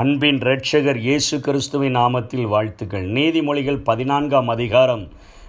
அன்பின் 0.00 0.38
இரட்சகர் 0.38 0.98
இயேசு 1.04 1.34
கிறிஸ்துவின் 1.40 1.94
நாமத்தில் 1.96 2.46
வாழ்த்துக்கள். 2.46 3.04
நீதிமொழிகள் 3.08 3.78
பதினான்காம் 3.84 4.48
அதிகாரம் 4.48 5.04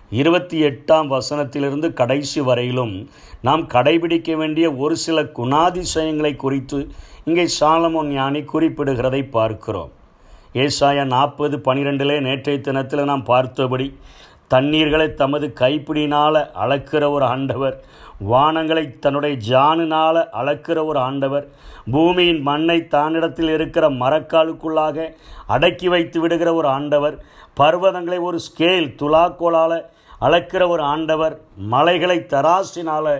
இருபத்தி 0.09 0.57
எட்டாம் 0.63 1.07
வசனத்திலிருந்து 1.13 1.87
கடைசி 1.93 2.41
வரையிலும் 2.41 2.93
நாம் 3.41 3.63
கடைபிடிக்க 3.73 4.35
வேண்டிய 4.35 4.67
ஒரு 4.83 4.95
சில 4.95 5.23
குணாதிசயங்களை 5.39 6.35
குறித்து 6.35 6.79
இங்கே 7.25 7.45
சாலமோன் 7.59 8.11
ஞானி 8.19 8.41
குறிப்பிடுகிறதை 8.53 9.21
பார்க்கிறோம். 9.29 9.91
ஏசாயா 10.53 11.05
நாற்பது 11.05 11.57
பனிரெண்டிலே 11.57 12.21
நேற்றைய 12.21 12.59
தினத்தில் 12.59 13.09
நாம் 13.11 13.23
பார்த்தபடி 13.23 13.87
தண்ணீர்களை 14.47 15.07
தமது 15.13 15.47
கைப்பிடினால் 15.61 16.41
அளக்கிற 16.63 17.03
ஒரு 17.11 17.25
ஆண்டவர் 17.25 17.75
வானங்களை 18.31 18.83
தன்னுடைய 18.99 19.35
ஜானினால் 19.49 20.19
அளக்கிற 20.41 20.85
ஒரு 20.85 20.99
ஆண்டவர் 20.99 21.45
பூமியின் 21.91 22.41
மண்ணை 22.41 22.77
தானிடத்தில் 22.95 23.51
இருக்கிற 23.53 23.89
மரக்காலுக்குள்ளாக 23.89 25.07
அடக்கி 25.47 25.87
வைத்து 25.87 26.19
விடுகிற 26.19 26.53
ஒரு 26.53 26.67
ஆண்டவர் 26.67 27.17
பர்வதங்களை 27.59 28.19
ஒரு 28.29 28.39
ஸ்கேல் 28.47 28.89
துலாக்கோளால் 29.01 29.77
அளக்கிற 30.21 30.63
ஒரு 30.67 30.83
ஆண்டவர் 30.83 31.35
மலைகளை 31.73 32.17
தராசினால் 32.33 33.13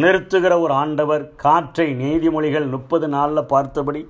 நிறுத்துகிற 0.00 0.54
ஒரு 0.60 0.74
ஆண்டவர் 0.74 1.34
காற்றை 1.34 1.86
நீதிமொழிகள் 2.02 2.66
முப்பது 2.68 3.08
நாளில் 3.08 3.50
பார்த்தபடி 3.54 4.02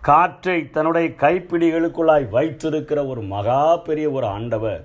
காற்றை 0.00 0.56
தன்னுடைய 0.70 1.08
கைப்பிடிகளுக்குள்ளாய் 1.22 2.26
வைத்திருக்கிற 2.28 3.06
ஒரு 3.06 3.22
மகா 3.34 3.76
பெரிய 3.76 4.10
ஒரு 4.10 4.26
ஆண்டவர். 4.26 4.82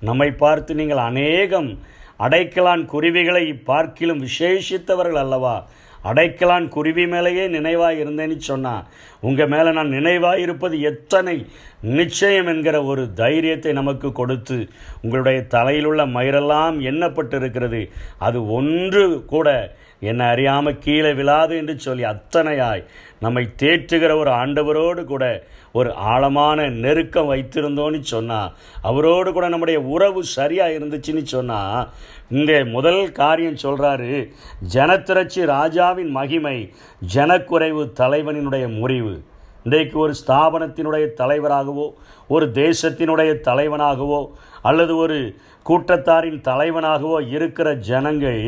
நம்மை 0.00 0.30
பார்த்து 0.30 0.74
நீங்கள் 0.74 0.98
அநேகம் 0.98 1.78
அடைக்கலான் 2.18 2.84
குருவிகளை 2.84 3.52
பார்க்கிலும் 3.54 4.20
விசேஷித்தவர்கள் 4.20 5.18
அல்லவா? 5.18 5.66
அடைக்கலான் 6.04 6.68
குருவி 6.68 7.06
மேலேயே 7.06 7.48
நினைவாக 7.48 7.94
இருந்தேன்னு 7.94 8.36
சொன்னால் 8.36 8.84
உங்கள் 9.20 9.46
மேலே 9.46 9.72
நான் 9.72 9.88
நினைவாக 9.88 10.40
இருப்பது 10.40 10.80
எத்தனை 10.80 11.46
நிச்சயம் 11.80 12.46
என்கிற 12.46 12.84
ஒரு 12.84 13.12
தைரியத்தை 13.12 13.72
நமக்கு 13.72 14.12
கொடுத்து 14.12 14.68
உங்களுடைய 15.02 15.40
தலையிலுள்ள 15.40 16.06
மயிரெல்லாம் 16.06 16.16
மயிரெல்லாம் 16.16 16.76
எண்ணப்பட்டிருக்கிறது. 16.90 17.90
அது 18.18 18.50
ஒன்று 18.50 19.24
கூட 19.24 19.76
என்னை 20.00 20.26
அறியாமல் 20.26 20.78
கீழே 20.78 21.12
விழாது 21.12 21.56
என்று 21.56 21.78
சொல்லி 21.78 22.04
அத்தனையாய் 22.04 22.84
நம்மை 23.20 23.48
தேற்றுகிற 23.58 24.16
ஒரு 24.16 24.30
ஆண்டவரோடு 24.30 25.04
கூட 25.04 25.44
ஒரு 25.72 25.94
ஆழமான 25.94 26.68
நெருக்கம் 26.68 27.34
வைத்திருந்தோன்னு 27.34 28.00
சொன்னால் 28.00 28.52
அவரோடு 28.82 29.32
கூட 29.32 29.48
நம்முடைய 29.48 29.80
உறவு 29.80 30.24
சரியாக 30.24 30.70
இருந்துச்சுன்னு 30.70 31.22
சொன்னால் 31.22 31.88
இங்கே 32.30 32.64
முதல் 32.64 33.12
காரியம் 33.12 33.62
சொல்கிறாரு 33.62 34.30
ஜனத்திரட்சி 34.74 35.44
ராஜாவின் 35.44 36.10
மகிமை 36.10 36.72
ஜனக்குறைவு 37.14 37.92
தலைவனினுடைய 38.00 38.78
முறிவு. 38.78 39.22
இன்றைக்கு 39.64 39.98
ஒரு 39.98 40.14
ஸ்தாபனத்தினுடைய 40.26 41.06
தலைவராகவோ 41.16 41.92
ஒரு 42.28 42.46
தேசத்தினுடைய 42.46 43.30
தலைவனாகவோ 43.44 44.26
அல்லது 44.62 44.96
ஒரு 44.96 45.36
கூட்டத்தாரின் 45.66 46.38
தலைவனாகவோ 46.48 47.18
இருக்கிற 47.36 47.68
ஜனங்கள் 47.88 48.40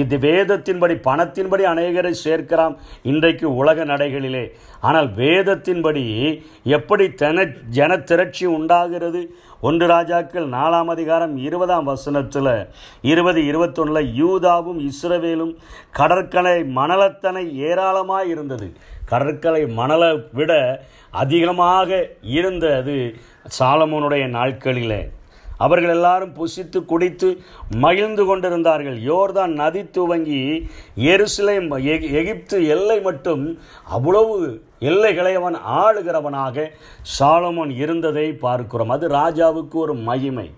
இது 0.00 0.16
வேதத்தின்படி 0.24 0.94
பணத்தின்படி 1.06 1.64
அநேகரை 1.72 2.12
சேர்க்கலாம் 2.24 2.74
இன்றைக்கு 3.02 3.46
உலக 3.60 3.84
நடைகளிலே. 3.84 4.44
ஆனால் 4.80 5.08
வேதத்தின்படி 5.20 6.04
எப்படி 6.76 7.06
தென 7.22 7.44
ஜன 7.76 7.96
திரட்சி 8.10 8.46
உண்டாகிறது? 8.56 9.22
ஒன்று 9.60 9.86
ராஜாக்கள் 9.86 10.46
நாலாம் 10.56 10.90
அதிகாரம் 10.94 11.34
இருபதாம் 11.46 11.84
வசனத்தில் 11.84 12.54
இருபது 13.12 13.40
இருபத்தொன்னில் 13.50 14.10
யூதாவும் 14.22 14.80
இஸ்ரவேலும் 14.90 15.52
கடற்கரை 15.98 16.56
மணலத்தனை 16.78 17.44
ஏராளமாக 17.68 18.30
இருந்தது. 18.34 18.68
கடற்கரை 19.04 19.62
மணலை 19.80 20.12
விட 20.32 20.52
அதிகமாக 21.22 21.88
இருந்தது 22.36 22.96
சாலமோனுடைய 23.58 24.26
நாட்களிலே. 24.38 25.02
அவர்கள் 25.62 25.90
எல்லாரும் 25.90 26.34
புசித்து 26.34 26.84
குடித்து 26.84 27.38
மகிழ்ந்து 27.76 28.24
கொண்டிருந்தார்கள். 28.24 28.98
யோர்தான் 29.02 29.46
நதி 29.46 29.90
துவங்கி 29.90 30.68
எருசலேம் 30.96 31.70
எகி- 31.78 32.10
எகிப்து 32.10 32.66
எல்லை 32.66 33.00
மட்டும் 33.00 33.58
அவ்வளவு 33.84 34.62
எல்லைகளை 34.78 35.34
அவன் 35.34 35.56
ஆளுகிறவனாக 35.56 36.66
சாலமோன் 37.18 37.76
இருந்ததை 37.76 38.32
பார்க்கிறோம். 38.32 38.88
அது 38.88 39.08
ராஜாவுக்கு 39.08 39.72
ஒரு 39.72 39.94
மகிமை. 39.94 40.50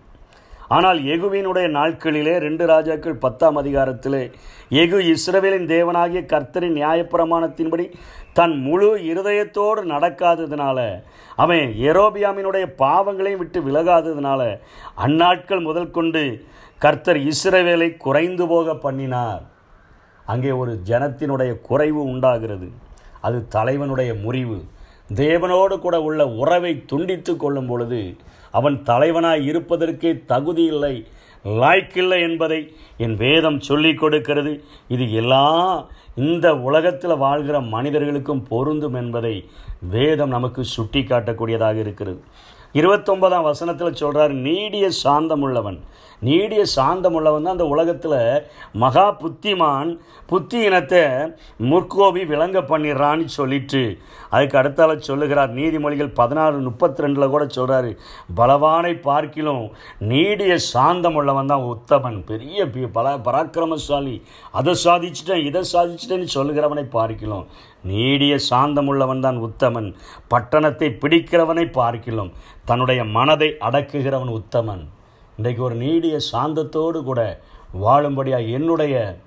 ஆனால் 0.69 0.99
எகுவினுடைய 0.99 1.67
நாட்களிலே 1.71 2.39
ரெண்டு 2.39 2.67
ராஜாக்கள் 2.67 3.17
பத்தாம் 3.17 3.57
அதிகாரத்திலே 3.63 4.33
எகு 4.69 5.15
இஸ்ரவேலின் 5.15 5.67
தேவனாகிய 5.69 6.23
கர்த்தரின் 6.33 6.77
நியாயப்பிரமாணத்தின்படி 6.81 7.93
தன் 8.33 8.57
முழு 8.61 8.89
இருதயத்தோடு 9.11 9.83
நடக்காததுனால 9.85 10.79
அவன் 11.37 11.65
எரோபியாமினுடைய 11.91 12.67
பாவங்களையும் 12.77 13.39
விட்டு 13.39 13.61
விலகாததுனால 13.61 14.59
அந்நாட்கள் 14.97 15.63
முதல் 15.63 15.91
கொண்டு 15.91 16.47
கர்த்தர் 16.79 17.17
இஸ்ரவேலை 17.17 17.97
குறைந்து 17.97 18.47
போக 18.47 18.75
பண்ணினார். 18.75 19.43
அங்கே 20.25 20.51
ஒரு 20.51 20.81
ஜனத்தினுடைய 20.87 21.61
குறைவு 21.61 22.03
உண்டாகிறது. 22.03 22.69
அது 23.21 23.49
தலைவனுடைய 23.49 24.15
முறிவு. 24.15 24.65
தேவனோடு 25.09 25.79
கூட 25.79 26.03
உள்ள 26.03 26.29
உறவை 26.29 26.85
துண்டித்து 26.87 27.37
கொள்ளும் 27.37 27.67
பொழுது 27.67 28.17
அவன் 28.51 28.83
தலைவனாய் 28.87 29.43
இருப்பதற்கே 29.51 30.25
தகுதி 30.27 30.65
இல்லை 30.65 31.07
லாய்க்கில்லை 31.45 32.19
என்பதை 32.29 32.77
என் 32.97 33.17
வேதம் 33.17 33.61
சொல்லிக் 33.61 33.99
கொடுக்கிறது. 33.99 34.65
இது 34.89 35.13
எல்லா 35.13 35.45
இந்த 36.15 36.57
உலகத்தில் 36.57 37.17
வாழ்கிற 37.17 37.61
மனிதர்களுக்கும் 37.61 38.47
பொருந்தும் 38.49 38.95
என்பதை 38.95 39.49
வேதம் 39.91 40.29
நமக்கு 40.29 40.65
சுட்டி 40.65 41.01
காட்டக்கூடியதாக 41.01 41.75
இருக்கிறது. 41.75 42.21
இருபத்தொன்பதாம் 42.79 43.49
வசனத்தில் 43.49 43.99
சொல்கிறார் 44.01 44.33
நீடிய 44.47 44.87
சாந்தமுள்ளவன். 45.05 45.77
நீடிய 46.29 46.63
சாந்தமுள்ளவன் 46.77 47.45
தான் 47.47 47.55
அந்த 47.57 47.67
உலகத்தில் 47.73 48.21
மகா 48.83 49.05
புத்திமான் 49.21 49.91
புத்தி 50.31 50.59
இனத்தை 50.69 51.03
முற்கோபி 51.71 52.23
விளங்க 52.31 52.59
பண்ணிடுறான்னு 52.71 53.27
சொல்லிட்டு. 53.39 53.83
அதுக்கு 54.35 54.57
அடுத்தால 54.61 54.97
சொல்லுகிறார் 55.09 55.53
நீதிமொழிகள் 55.59 56.11
பதினாறு 56.21 56.57
முப்பத்தி 56.69 57.05
ரெண்டில் 57.05 57.33
கூட 57.35 57.45
சொல்கிறாரு 57.57 57.91
பலவானை 58.39 58.95
பார்க்கிலும் 59.09 59.65
நீடிய 60.13 60.57
சாந்தமுள்ளவன் 60.73 61.53
தான் 61.53 61.69
உத்தமன். 61.75 62.19
பெரிய 62.31 62.67
பல 62.97 63.15
பராக்கிரமசாலி. 63.29 64.17
அதை 64.61 64.75
சாதிச்சிட்டேன் 64.87 65.47
இதை 65.51 65.63
சாதிச்சிட்டேன்னு 65.75 66.29
சொல்லுகிறவனை 66.37 66.87
பார்க்கிலும். 66.97 67.47
நீடிய 67.93 68.35
சாந்தமுள்ளவன் 68.51 69.25
தான் 69.29 69.39
உத்தமன். 69.49 69.89
பட்டணத்தை 70.35 70.89
பிடிக்கிறவனை 71.03 71.65
பார்க்கிலும். 71.81 72.33
தன்னுடைய 72.65 73.05
மனதை 73.05 73.49
அடக்குகிறவன் 73.61 74.33
உத்தமன். 74.41 74.85
இன்றைக்கு 75.37 75.63
ஒரு 75.63 75.75
நீடிய 75.75 76.19
சாந்தத்தோடு 76.33 77.03
கூட 77.03 77.41
வாழும்படியாக 77.83 78.51
என்னுடைய 78.51 79.19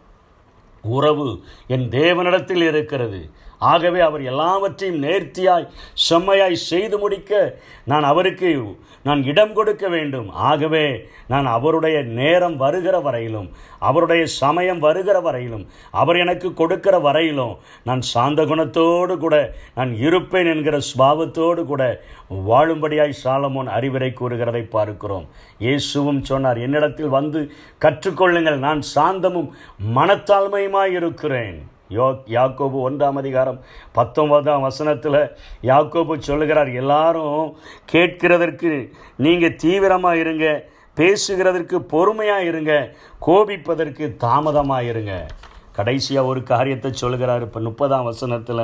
உறவு 0.81 1.44
என் 1.68 1.90
தேவனிடத்தில் 1.90 2.64
இருக்கிறது. 2.68 3.30
ஆகவே 3.59 4.00
அவர் 4.00 4.23
எல்லாவற்றையும் 4.31 5.03
நேர்த்தியாய் 5.03 5.72
செம்மையாய் 6.07 6.66
செய்து 6.69 6.97
முடிக்க 6.97 7.59
நான் 7.91 8.03
அவருக்கு 8.03 8.51
நான் 9.07 9.22
இடம் 9.23 9.53
கொடுக்க 9.53 9.85
வேண்டும். 9.88 10.29
ஆகவே 10.29 10.85
நான் 11.31 11.45
அவருடைய 11.45 11.97
நேரம் 12.19 12.57
வருகிற 12.57 12.95
வரையிலும் 13.00 13.47
அவருடைய 13.79 14.25
சமயம் 14.25 14.79
வருகிற 14.79 15.18
வரையிலும் 15.28 15.66
அவர் 16.01 16.18
எனக்கு 16.18 16.53
கொடுக்கிற 16.53 16.95
வரையிலும் 17.00 17.53
நான் 17.84 18.01
சாந்த 18.13 18.44
குணத்தோடு 18.44 19.16
கூட 19.18 19.38
நான் 19.75 19.94
இருப்பேன் 19.95 20.50
என்கிற 20.53 20.79
ஸ்பாவத்தோடு 20.89 21.63
கூட 21.72 21.84
வாழும்படியாய் 22.50 23.16
சாலமோன் 23.24 23.72
அறிவுரை 23.78 24.12
கூறுகிறதை 24.19 24.63
பார்க்கிறோம். 24.75 25.25
இயேசுவும் 25.57 26.22
சொன்னார் 26.24 26.57
என்னிடத்தில் 26.57 27.16
வந்து 27.18 27.41
கற்றுக்கொள்ளுங்கள். 27.85 28.59
நான் 28.68 28.84
சாந்தமும் 28.95 29.50
மனத்தாழ்மையுமாய் 29.97 30.95
இருக்கிறேன் 31.00 31.57
யோ 31.95 32.06
யாக்கோபு 32.36 32.78
ஒன்றாம் 32.88 33.19
அதிகாரம் 33.22 33.60
பத்தொன்பதாம் 33.98 34.66
வசனத்தில் 34.68 35.19
யாக்கோபு 35.69 36.16
சொல்லுகிறார் 36.30 36.72
எல்லாரும் 36.81 37.44
கேட்கிறதற்கு 37.94 38.72
நீங்கள் 39.25 39.60
தீவிரமாக 39.63 40.22
இருங்க 40.24 40.48
பேசுகிறதற்கு 41.00 41.78
பொறுமையாக 41.94 42.48
இருங்க 42.51 42.74
கோபிப்பதற்கு 43.25 44.06
தாமதமாக 44.24 44.89
இருங்க. 44.92 45.13
கடைசியாக 45.78 46.30
ஒரு 46.31 46.42
காரியத்தை 46.51 46.89
சொல்லுகிறார் 47.01 47.44
இப்போ 47.45 47.60
முப்பதாம் 47.68 48.07
வசனத்தில் 48.10 48.63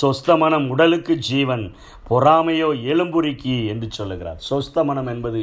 சொஸ்த 0.00 0.36
மனம் 0.42 0.66
உடலுக்கு 0.74 1.14
ஜீவன் 1.28 1.64
பொறாமையோ 2.10 2.68
எலும்புரிக்கி 2.92 3.56
என்று 3.72 3.88
சொல்லுகிறார். 3.98 4.38
சொஸ்த 4.50 4.84
மனம் 4.90 5.10
என்பது 5.14 5.42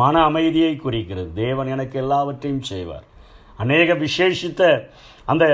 மன 0.00 0.14
அமைதியை 0.30 0.74
குறிக்கிறது. 0.84 1.30
தேவன் 1.44 1.72
எனக்கு 1.76 1.96
எல்லாவற்றையும் 2.04 2.68
செய்வார். 2.72 3.06
அநேக 3.64 3.94
விசேஷித்த 4.04 4.62
அந்த 5.32 5.44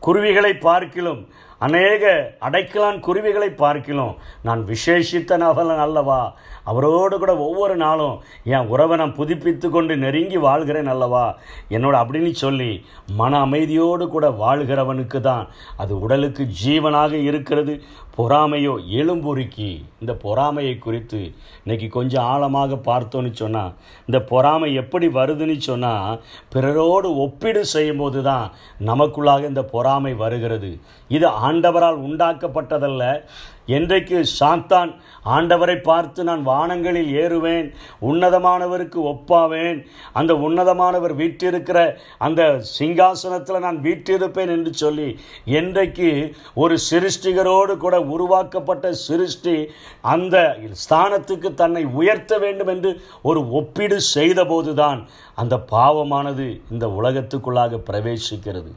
குருவிகளை 0.00 0.52
பார்க்கிலும் 0.62 1.20
அநேக 1.60 2.04
அடைக்கலான் 2.46 2.98
குருவிகளை 3.06 3.48
பார்க்கலாம் 3.62 4.12
நான் 4.46 4.60
விசேஷித்த 4.68 5.38
நபலன் 5.42 5.82
அல்லவா? 5.84 6.20
அவரோடு 6.70 7.18
கூட 7.18 7.32
ஒவ்வொரு 7.46 7.76
நாளும் 7.76 8.16
என் 8.54 8.68
உறவை 8.72 8.96
நான் 8.96 9.14
புதுப்பித்து 9.18 9.66
கொண்டு 9.70 9.96
நெருங்கி 9.96 10.38
வாழ்கிறேன் 10.46 10.90
அல்லவா? 10.94 11.24
என்னோட 11.76 11.94
அப்படின்னு 12.02 12.32
சொல்லி 12.44 12.70
மன 13.20 13.40
அமைதியோடு 13.46 14.06
கூட 14.08 14.28
வாழ்கிறவனுக்கு 14.42 15.20
தான் 15.20 15.48
அது 15.76 15.92
உடலுக்கு 16.00 16.44
ஜீவனாக 16.62 17.12
இருக்கிறது. 17.30 17.74
பொறாமையோ 18.18 18.72
எலும்புருக்கி 19.00 19.68
இந்த 20.00 20.12
பொறாமையை 20.22 20.78
குறித்து 20.78 21.20
இன்னைக்கு 21.64 21.88
கொஞ்சம் 21.88 22.24
ஆழமாக 22.32 22.78
பார்த்தோன்னு 22.88 23.30
சொன்னால் 23.42 23.74
இந்த 24.08 24.18
பொறாமை 24.30 24.70
எப்படி 24.82 25.08
வருதுன்னு 25.18 25.56
சொன்னால் 25.68 26.20
பிறரோடு 26.54 27.10
ஒப்பீடு 27.24 27.62
செய்யும்போது 27.74 28.22
தான் 28.22 28.46
நமக்குள்ளாக 28.90 29.44
இந்த 29.52 29.62
பொறாமை 29.74 30.14
வருகிறது. 30.24 30.72
இது 31.16 31.26
ஆண்டவரால் 31.48 32.02
உண்டாக்கப்பட்டதல்ல. 32.08 33.04
என்றைக்கு 33.76 34.18
சாத்தான் 34.38 34.90
ஆண்டவரை 35.34 35.74
பார்த்து 35.88 36.20
நான் 36.28 36.42
வானங்களில் 36.46 37.10
ஏறுவேன் 37.22 37.66
உன்னதமானவருக்கு 38.10 38.98
ஒப்பாவேன் 39.10 39.80
அந்த 40.12 40.34
உன்னதமானவர் 40.46 41.14
வீற்றிருக்கிற 41.20 41.78
அந்த 42.26 42.42
சிங்காசனத்தில் 42.78 43.64
நான் 43.66 43.82
வீற்றிருப்பேன் 43.82 44.52
என்று 44.56 44.72
சொல்லி 44.74 45.08
என்றைக்கு 45.58 46.08
ஒரு 46.54 46.76
சிருஷ்டிகரோடு 46.90 47.76
கூட 47.84 47.98
உருவாக்கப்பட்ட 48.14 48.92
சிருஷ்டி 49.06 49.56
அந்த 50.14 50.36
ஸ்தானத்துக்கு 50.84 51.54
தன்னை 51.54 51.84
உயர்த்த 52.00 52.38
வேண்டும் 52.46 52.72
என்று 52.76 52.92
ஒரு 53.22 53.42
ஒப்பீடு 53.50 53.98
செய்தபோதுதான் 54.14 55.02
அந்த 55.34 55.56
பாவமானது 55.70 56.48
இந்த 56.70 56.86
உலகத்துக்குள்ளாக 57.00 57.84
பிரவேசிக்கிறது. 57.90 58.72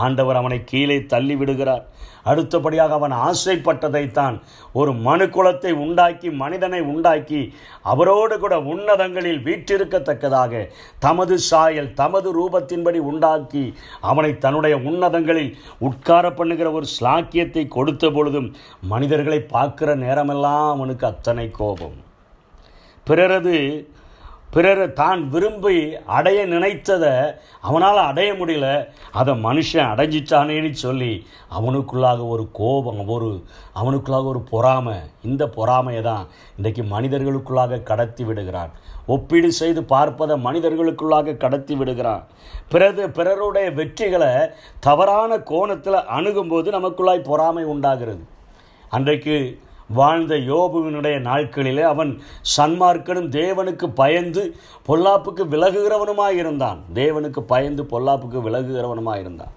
ஆண்டவர் 0.00 0.36
அவனை 0.36 0.58
கீழே 0.64 0.98
தள்ளி 1.06 1.34
விடுகிறார் 1.36 1.84
அடுத்தபடியாக 2.24 2.94
அவன் 2.94 3.14
ஆசைப்பட்டதைத்தான் 3.26 4.34
ஒரு 4.72 4.90
மனு 5.04 5.26
குலத்தை 5.26 5.72
உண்டாக்கி 5.84 6.28
மனிதனை 6.40 6.80
உண்டாக்கி 6.92 7.40
அவரோடு 7.82 8.34
கூட 8.38 8.54
உன்னதங்களில் 8.72 9.40
வீற்றிருக்கத்தக்கதாக 9.46 10.62
தமது 10.98 11.36
சாயல் 11.48 11.90
தமது 11.94 12.28
ரூபத்தின்படி 12.38 13.00
உண்டாக்கி 13.10 13.64
அவனை 14.10 14.32
தன்னுடைய 14.38 14.76
உன்னதங்களில் 14.90 15.52
உட்கார 15.80 16.26
பண்ணுகிற 16.32 16.70
ஒரு 16.72 16.88
ஸ்லாக்கியத்தை 16.96 17.64
கொடுத்த 17.68 18.10
பொழுதும் 18.10 18.50
மனிதர்களை 18.88 19.40
பார்க்கிற 19.54 19.90
நேரமெல்லாம் 20.04 20.68
அவனுக்கு 20.70 21.06
அத்தனை 21.06 21.48
கோபம். 21.52 21.98
பிறரது 23.06 23.56
பிறரை 24.54 24.92
தான் 24.92 25.20
விரும்பி 25.28 25.76
அடைய 26.16 26.46
நினைத்ததை 26.46 27.12
அவனால் 27.68 28.00
அடைய 28.10 28.30
முடியல. 28.32 28.68
அதை 29.12 29.32
மனுஷன் 29.44 29.90
அடைஞ்சிட்டானேன்னு 29.92 30.70
சொல்லி 30.84 31.12
அவனுக்குள்ளாக 31.58 32.26
ஒரு 32.28 32.44
கோபம் 32.52 33.02
ஒரு 33.16 33.30
அவனுக்குள்ளாக 33.80 34.24
ஒரு 34.32 34.40
பொறாமை. 34.52 34.96
இந்த 35.22 35.46
பொறாமையை 35.58 36.02
தான் 36.02 36.24
இன்றைக்கு 36.56 36.82
மனிதர்களுக்குள்ளாக 36.94 37.82
கடத்தி 37.82 38.24
விடுகிறான். 38.24 38.72
ஒப்பீடு 39.06 39.52
செய்து 39.52 39.80
பார்ப்பதை 39.84 40.34
மனிதர்களுக்குள்ளாக 40.44 41.36
கடத்தி 41.36 41.74
விடுகிறான். 41.74 42.24
பிறகு 42.68 43.10
பிறருடைய 43.10 43.70
வெற்றிகளை 43.78 44.32
தவறான 44.80 45.38
கோணத்தில் 45.52 46.06
அணுகும்போது 46.18 46.70
நமக்குள்ளாய் 46.78 47.28
பொறாமை 47.30 47.64
உண்டாகிறது. 47.64 48.22
அன்றைக்கு 48.90 49.36
வாழ்ந்த 49.94 50.34
யோபுவினுடைய 50.36 51.16
நாட்களிலே 51.20 51.82
அவன் 51.82 52.12
சன்மார்க்கனும் 52.56 53.28
தேவனுக்கு 53.38 53.86
பயந்து 53.94 54.42
பொல்லாப்புக்கு 54.88 55.44
விலகுகிறவனுமாக 55.54 56.30
இருந்தான் 56.32 56.80
தேவனுக்கு 56.94 57.40
பயந்து 57.52 57.82
பொல்லாப்புக்கு 57.82 58.40
விலகுகிறவனுமாக 58.46 59.18
இருந்தான் 59.18 59.54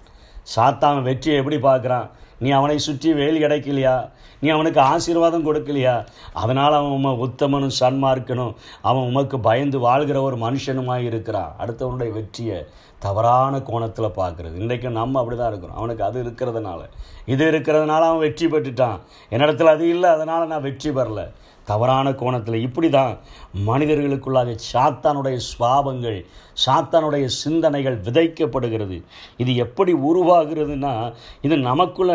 சாத்தான் 0.56 1.02
வெற்றியை 1.02 1.36
எப்படி 1.38 1.56
பார்க்குறான்? 1.56 2.08
நீ 2.38 2.50
அவனை 2.50 2.78
சுற்றி 2.78 3.12
வேலி 3.12 3.44
கிடைக்கலையா 3.44 4.08
நீ 4.40 4.48
அவனுக்கு 4.48 4.80
ஆசீர்வாதம் 4.80 5.46
கொடுக்கலையா? 5.46 6.04
அதனால் 6.32 6.72
அவன் 6.72 6.94
உம 6.98 7.12
உத்தமனும் 7.26 7.76
சன்மார்க்கனும் 7.80 8.54
அவன் 8.80 9.08
உமக்கு 9.10 9.40
பயந்து 9.40 9.78
வாழ்கிற 9.78 10.22
ஒரு 10.22 10.36
மனுஷனுமாய் 10.36 11.04
இருக்கிறான். 11.04 11.54
அடுத்தவனுடைய 11.58 12.12
வெற்றியை 12.12 12.66
தவறான 12.98 13.60
கோணத்தில் 13.60 14.16
பார்க்குறது. 14.20 14.54
இன்றைக்கு 14.54 14.90
நம்ம 14.90 15.18
அப்படி 15.18 15.36
தான் 15.36 15.50
இருக்கிறோம். 15.50 15.76
அவனுக்கு 15.76 16.04
அது 16.04 16.22
இருக்கிறதுனால. 16.22 16.80
இது 17.26 17.50
இருக்கிறதுனால 17.50 18.00
அவன் 18.00 18.18
வெற்றி 18.18 18.46
பெற்றுட்டான். 18.46 18.98
என்னிடத்துல 19.30 19.64
அது 19.64 19.88
இல்லை 19.88 20.10
அதனால் 20.10 20.46
நான் 20.46 20.62
வெற்றி 20.62 20.90
பெறல. 20.90 21.30
தவறான 21.64 22.12
கோணத்தில் 22.12 22.54
இப்படி 22.54 22.90
தான் 22.90 23.18
மனிதர்களுக்குள்ளாக 23.66 24.58
சாத்தானுடைய 24.72 25.38
சுவாபங்கள் 25.50 26.24
சாத்தானுடைய 26.66 27.24
சிந்தனைகள் 27.24 28.00
விதைக்கப்படுகிறது. 28.00 29.02
இது 29.36 29.56
எப்படி 29.56 29.92
உருவாகிறதுனா 29.94 31.12
இது 31.40 31.56
நமக்குள்ள 31.56 32.14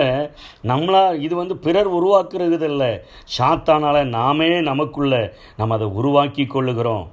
நம்மளா 0.72 1.04
இது 1.26 1.34
வந்து 1.36 1.58
பிறர் 1.66 1.90
உருவாக்குறது 1.98 2.68
இல்லை 2.72 2.92
சாத்தானால் 3.38 4.02
நாமே 4.18 4.52
நமக்குள்ள 4.70 5.16
நம்ம 5.58 5.76
அதை 5.76 5.88
உருவாக்கி 6.00 6.44
கொள்ளுகிறோம். 6.44 7.06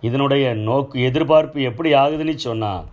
இதனுடைய 0.00 0.44
நோக்கு 0.68 0.96
எதிர்பார்ப்பு 1.08 1.68
எப்படி 1.70 1.92
ஆகுதுன்னு 2.02 2.34
சொன்னால் 2.48 2.84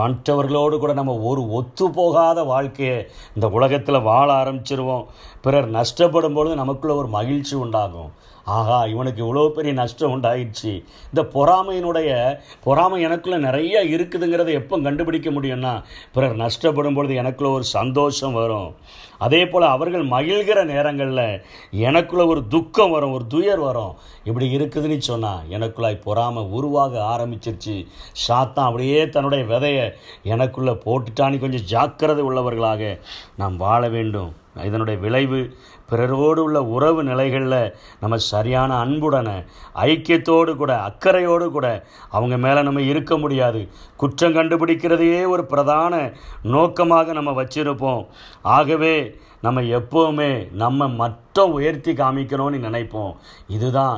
மற்றவர்களோடு 0.00 0.76
கூட 0.78 0.92
நம்ம 0.98 1.14
ஒரு 1.30 1.42
ஒத்து 1.58 1.86
போகாத 1.90 2.38
வாழ்க்கையை 2.50 2.98
இந்த 3.34 3.46
உலகத்தில் 3.56 4.06
வாழ 4.08 4.28
ஆரம்பிச்சிருவோம். 4.34 5.04
பிறர் 5.44 5.68
நஷ்டப்படும் 5.70 6.36
பொழுது 6.38 6.54
நமக்குள்ள 6.60 6.94
ஒரு 7.00 7.08
மகிழ்ச்சி 7.16 7.54
உண்டாகும். 7.64 8.10
ஆகா 8.44 8.84
இவனுக்கு 8.84 9.20
இவ்வளோ 9.24 9.48
பெரிய 9.48 9.72
நஷ்டம் 9.72 10.12
உண்டாயிடுச்சு. 10.14 10.84
இந்த 11.08 11.22
பொறாமையினுடைய 11.34 12.38
பொறாமை 12.64 13.06
எனக்குள்ளே 13.06 13.38
நிறைய 13.38 13.84
இருக்குதுங்கிறத 13.84 14.50
எப்போ 14.50 14.78
கண்டுபிடிக்க 14.78 15.30
முடியும்னா 15.30 15.82
பிறர் 16.12 16.36
நஷ்டப்படும் 16.36 16.94
பொழுது 16.94 17.14
எனக்குள்ள 17.14 17.52
ஒரு 17.52 17.64
சந்தோஷம் 17.64 18.32
வரும். 18.32 18.74
அதே 19.18 19.48
போல் 19.48 19.62
அவர்கள் 19.62 20.04
மகிழ்கிற 20.04 20.64
நேரங்களில் 20.64 21.42
எனக்குள்ள 21.70 22.26
ஒரு 22.26 22.48
துக்கம் 22.48 22.90
வரும் 22.90 23.12
ஒரு 23.12 23.26
துயர் 23.26 23.58
வரும். 23.58 23.94
இப்படி 24.24 24.56
இருக்குதுன்னு 24.56 24.98
சொன்னால் 24.98 25.44
எனக்குள்ளாய் 25.50 26.04
பொறாமை 26.04 26.42
உருவாக 26.42 26.98
ஆரம்பிச்சிருச்சு. 26.98 27.86
சாத்தான் 28.28 28.68
அப்படியே 28.68 29.08
தன்னுடைய 29.08 29.44
விதையை 29.44 29.92
எனக்குள்ளே 30.24 30.74
போட்டுட்டான்னு 30.86 31.38
கொஞ்சம் 31.38 31.68
ஜாக்கிரதை 31.74 32.24
உள்ளவர்களாக 32.24 32.98
நாம் 33.36 33.56
வாழ 33.56 33.88
வேண்டும். 33.88 34.32
இதனுடைய 34.64 35.00
விளைவு 35.00 35.56
பிறரோடு 35.92 36.42
உள்ள 36.46 36.58
உறவு 36.76 37.00
நிலைகளில் 37.04 37.74
நம்ம 38.00 38.16
சரியான 38.32 38.70
அன்புடன 38.84 39.28
ஐக்கியத்தோடு 39.86 40.52
கூட 40.56 40.72
அக்கறையோடு 40.88 41.48
கூட 41.50 41.66
அவங்க 42.10 42.36
மேலே 42.36 42.62
நம்ம 42.62 42.80
இருக்க 42.92 43.18
முடியாது. 43.18 43.62
குற்றம் 43.96 44.36
கண்டுபிடிக்கிறதையே 44.36 45.20
ஒரு 45.34 45.44
பிரதான 45.46 45.94
நோக்கமாக 46.42 47.12
நம்ம 47.12 47.30
வச்சிருப்போம். 47.42 48.02
ஆகவே 48.42 48.94
நம்ம 49.44 49.60
எப்போவுமே 49.78 50.30
நம்ம 50.62 50.88
மற்ற 51.00 51.44
உயர்த்தி 51.56 51.92
காமிக்கணும்னு 52.00 52.58
நினைப்போம். 52.66 53.12
இதுதான் 53.56 53.96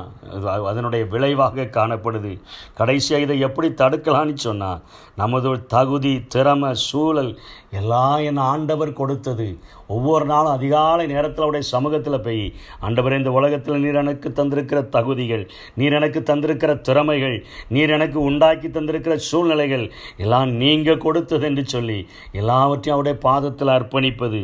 அதனுடைய 0.70 1.02
விளைவாக 1.14 1.66
காணப்படுது. 1.76 2.32
கடைசியாக 2.78 3.24
இதை 3.24 3.36
எப்படி 3.46 3.68
தடுக்கலான்னு 3.82 4.36
சொன்னால் 4.46 4.82
நமது 5.22 5.50
தகுதி 5.74 6.12
திறமை 6.34 6.70
சூழல் 6.88 7.32
எல்லாம் 7.80 8.20
என் 8.28 8.40
ஆண்டவர் 8.52 8.92
கொடுத்தது. 9.00 9.48
ஒவ்வொரு 9.94 10.24
நாளும் 10.30 10.54
அதிகாலை 10.58 11.04
நேரத்தில் 11.12 11.44
அவருடைய 11.44 11.64
சமூகத்தில் 11.72 12.24
போய் 12.26 12.44
ஆண்டவரே 12.86 13.18
இந்த 13.22 13.32
உலகத்தில் 13.38 13.82
நீர் 13.84 14.00
எனக்கு 14.02 14.28
தந்திருக்கிற 14.38 14.80
தகுதிகள் 14.96 15.44
நீர் 15.80 15.96
எனக்கு 15.98 16.20
தந்திருக்கிற 16.30 16.72
திறமைகள் 16.88 17.36
நீர் 17.76 17.94
எனக்கு 17.96 18.18
உண்டாக்கி 18.28 18.70
தந்திருக்கிற 18.76 19.16
சூழ்நிலைகள் 19.30 19.84
எல்லாம் 20.24 20.52
நீங்கள் 20.62 21.04
கொடுத்தது 21.06 21.46
என்று 21.50 21.64
சொல்லி 21.74 21.98
எல்லாவற்றையும் 22.40 22.96
அவருடைய 22.96 23.18
பாதத்தில் 23.28 23.74
அர்ப்பணிப்பது. 23.76 24.42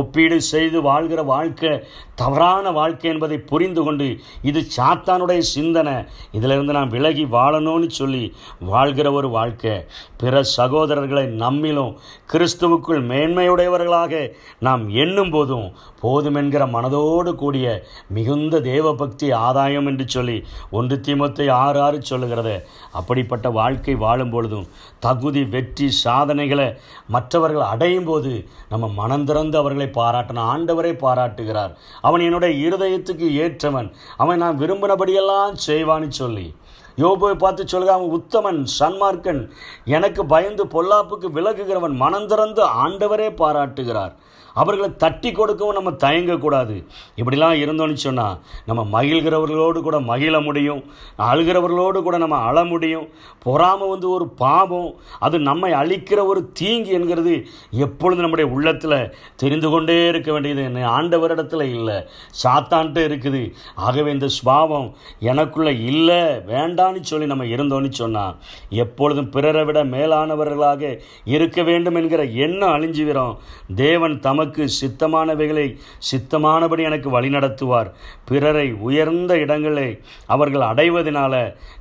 ஒப்பீடு 0.00 0.35
செய்து 0.40 0.82
வாழ்கிற 0.82 1.22
வாழ்க்கை 1.22 1.72
தவறான 2.14 2.70
வாழ்க்கை 2.70 3.10
என்பதை 3.10 3.38
புரிந்து 3.38 3.82
கொண்டு 3.82 4.06
இது 4.42 4.60
சாத்தானுடைய 4.76 5.38
சிந்தனை. 5.38 5.96
இதிலிருந்து 6.32 6.72
நாம் 6.72 6.88
விலகி 6.88 7.24
வாழணும்னு 7.24 7.88
சொல்லி 7.90 8.34
வாழ்கிற 8.60 9.12
ஒரு 9.12 9.28
வாழ்க்கை. 9.28 9.74
பிற 10.16 10.42
சகோதரர்களை 10.56 11.24
நம்மிலும் 11.42 11.92
கிறிஸ்துவுக்குள் 12.32 13.02
மேன்மையுடையவர்களாக 13.10 14.32
நாம் 14.58 14.88
எண்ணும் 14.88 15.30
போதும் 15.30 15.68
போதும் 16.00 16.34
என்கிற 16.34 16.66
மனதோடு 16.66 17.34
கூடிய 17.34 17.66
மிகுந்த 18.08 18.60
தேவபக்தி 18.60 19.32
ஆதாயம் 19.32 19.86
என்று 19.86 20.04
சொல்லி 20.08 20.44
ஒன்று 20.70 20.96
தீமத்தை 20.96 21.50
ஆறு 21.50 21.80
ஆறு 21.80 22.02
சொல்லுகிறது. 22.02 22.66
அப்படிப்பட்ட 22.92 23.50
வாழ்க்கை 23.50 23.94
வாழும் 23.94 24.30
பொழுதும் 24.30 24.66
தகுதி 24.98 25.44
வெற்றி 25.44 25.90
சாதனைகளை 25.90 26.68
மற்றவர்கள் 27.08 27.70
அடையும் 27.72 28.04
போது 28.04 28.48
நம்ம 28.68 28.88
மனம் 28.88 29.24
திறந்து 29.24 29.58
அவர்களை 29.58 29.88
பாராட்டின 30.26 30.38
ஆண்டவரை 30.38 30.98
பாராட்டுகிறார். 30.98 31.78
அவன் 32.00 32.20
என்னுடைய 32.20 32.68
இருதயத்துக்கு 32.68 33.28
ஏற்றவன். 33.44 33.92
அவன் 34.16 34.38
நான் 34.38 34.58
விரும்பினபடியெல்லாம் 34.58 35.56
செய்வான்னு 35.66 36.08
சொல்லி. 36.08 36.54
யோபுவை 36.96 37.34
பார்த்து 37.34 37.68
சொல்லுங்க 37.68 37.94
அவன் 37.94 38.14
உத்தமன் 38.14 38.66
சன்மார்க்கன். 38.78 39.50
எனக்கு 39.84 40.26
பயந்து 40.26 40.64
பொல்லாப்புக்கு 40.64 41.30
விலகுகிறவன் 41.34 41.94
மனந்திறந்து 41.94 42.64
ஆண்டவரே 42.86 43.36
பாராட்டுகிறார். 43.36 44.16
அவர்களை 44.56 44.90
தட்டி 44.96 45.30
கொடுக்கவும் 45.32 45.74
நம்ம 45.74 45.90
தயங்கக்கூடாது. 46.04 46.76
இப்படிலாம் 47.16 47.58
இருந்தோம்னு 47.64 48.00
சொன்னால் 48.04 48.36
நம்ம 48.66 48.82
மகிழ்கிறவர்களோடு 48.92 49.80
கூட 49.80 50.00
மகிழ 50.00 50.40
முடியும். 50.40 50.82
அழுகிறவர்களோடு 51.18 52.02
கூட 52.02 52.16
நம்ம 52.24 52.36
அழ 52.36 52.64
முடியும். 52.64 53.08
பொறாமை 53.42 53.88
வந்து 53.88 54.08
ஒரு 54.10 54.26
பாவம். 54.28 54.90
அது 55.20 55.38
நம்மை 55.38 55.70
அழிக்கிற 55.72 56.20
ஒரு 56.26 56.40
தீங்கு 56.52 56.90
என்கிறது 56.90 57.34
எப்பொழுது 57.70 58.20
நம்முடைய 58.20 58.50
உள்ளத்தில் 58.50 59.14
தெரிந்து 59.36 59.70
கொண்டே 59.70 60.08
இருக்க 60.08 60.32
வேண்டியது. 60.32 60.62
என்ன 60.62 60.88
ஆண்டவரிடத்தில் 60.98 61.68
இல்லை. 61.76 61.98
சாத்தான்ட்டு 62.44 63.02
இருக்குது. 63.08 63.42
ஆகவே 63.74 64.12
இந்த 64.12 64.28
சுபாவம் 64.28 64.88
எனக்குள்ளே 65.20 65.74
இல்லை 65.92 66.22
வேண்டான்னு 66.52 67.00
சொல்லி 67.00 67.26
நம்ம 67.26 67.44
இருந்தோன்னு 67.44 67.90
சொன்னால் 67.90 68.36
எப்பொழுதும் 68.70 69.30
பிறரை 69.30 69.64
விட 69.64 69.84
மேலானவர்களாக 69.84 70.98
இருக்க 71.24 71.62
வேண்டும் 71.62 71.94
என்கிற 71.94 72.22
எண்ணம் 72.24 72.74
அழிஞ்சுகிறோம் 72.76 73.34
தேவன் 73.82 74.20
தமக்கு 74.20 74.44
சித்தமானவைகளை 74.80 75.66
சித்தமானபடி 76.10 76.82
எனக்கு 76.88 77.08
வழிநடத்துவார். 77.16 77.90
பிறரை 78.24 78.72
உயர்ந்த 78.88 79.32
இடங்களை 79.38 79.88
அவர்கள் 80.26 80.68
அடைவதனால 80.70 81.34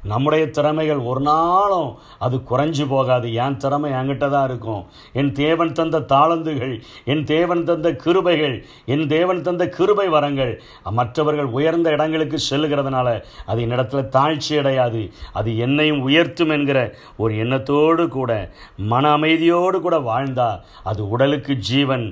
நம்முடைய 0.04 0.50
திறமைகள் 0.50 1.02
ஒரு 1.12 1.22
நாளும் 1.22 1.90
அது 2.20 2.36
குறைஞ்சு 2.52 2.88
போகாது. 2.88 3.34
என் 3.34 3.58
திறமை 3.58 3.92
என்கிட்ட 3.92 4.30
தான் 4.30 4.48
இருக்கும். 4.50 4.84
என் 5.14 5.32
தேவன் 5.32 5.72
தந்த 5.72 6.04
தாளந்துகள் 6.14 6.76
என் 7.06 7.24
தேவன் 7.24 7.64
தந்த 7.64 7.92
கிருபைகள் 8.04 8.58
என் 8.86 9.08
தேவன் 9.08 9.42
தந்த 9.42 9.70
கிருபை 9.70 10.08
வரங்கள் 10.08 10.54
மற்றவர்கள் 10.92 11.46
உயர்ந்த 11.46 11.90
இடங்களுக்கு 11.90 12.38
செல்லுகிறதுனால 12.50 13.24
அது 13.46 13.62
என்னிடத்தில் 13.62 14.12
தாழ்ச்சி 14.18 14.54
அடையாது. 14.58 15.12
அது 15.34 15.58
என்னையும் 15.58 16.02
உயர்த்தும் 16.02 16.50
என்கிற 16.50 16.80
ஒரு 17.18 17.34
எண்ணத்தோடு 17.38 18.08
கூட 18.08 18.32
மன 18.78 19.18
அமைதியோடு 19.18 19.80
கூட 19.82 19.98
வாழ்ந்தா 20.12 20.50
அது 20.84 21.10
உடலுக்கு 21.10 21.54
ஜீவன் 21.70 22.06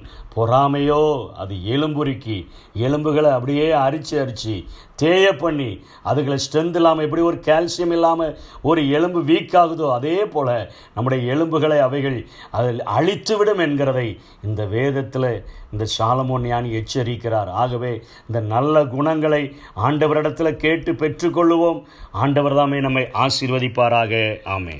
பொறாமையோ 0.44 1.02
அது 1.34 1.56
எலும்புருக்கி. 1.56 2.38
எலும்புகளை 2.74 3.32
அப்படியே 3.32 3.68
அரிச்சு 3.86 4.16
அரிச்சு 4.24 4.56
தேய 4.96 5.28
பண்ணி 5.36 5.70
அதுகளை 6.06 6.38
ஸ்ட்ரென்த் 6.44 6.76
இல்லாமல் 6.76 7.06
எப்படி 7.06 7.22
ஒரு 7.22 7.38
கால்சியம் 7.46 7.94
இல்லாமல் 7.98 8.38
ஒரு 8.62 8.82
எலும்பு 8.90 9.22
வீக் 9.24 9.56
ஆகுதோ 9.62 9.88
அதே 9.94 10.18
போல் 10.26 10.52
நம்முடைய 10.96 11.36
எலும்புகளை 11.36 11.80
அவைகள் 11.80 12.18
அதில் 12.52 12.82
அழித்துவிடும் 12.98 13.64
என்கிறதை 13.66 14.08
இந்த 14.44 14.66
வேதத்தில் 14.66 15.30
இந்த 15.72 15.86
சாலமோன் 15.98 16.48
ஞானி 16.48 16.72
எச்சரிக்கிறார். 16.80 17.50
ஆகவே 17.64 17.94
இந்த 18.28 18.40
நல்ல 18.40 18.86
குணங்களை 18.86 19.44
ஆண்டவரிடத்தில் 19.76 20.62
கேட்டு 20.66 20.94
பெற்றுக்கொள்ளுவோம். 20.94 21.82
ஆண்டவர் 22.12 22.56
தாமே 22.56 22.80
நம்மை 22.80 23.06
ஆசீர்வதிப்பாராக. 23.26 24.14
ஆமே 24.58 24.78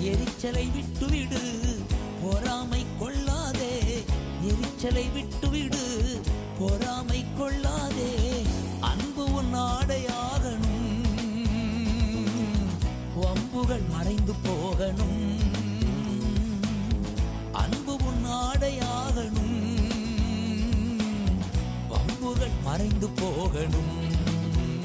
எரிச்சலை 0.00 0.64
எரிச்சலை 4.86 5.10
விட்டுவிடு. 5.10 6.20
பொறாமை 6.58 7.24
கொள்ளாதே. 7.38 8.42
அன்பு 8.80 9.32
உன் 9.32 9.54
ஆடையாகணும் 9.54 11.02
வம்புகள் 13.16 13.88
மறைந்து 13.88 14.32
போகணும். 14.42 15.38
அன்பு 17.52 17.96
உன் 18.04 18.24
ஆடையாகணும் 18.26 19.90
வம்புகள் 21.90 22.56
மறைந்து 22.64 23.08
போகணும். 23.08 23.95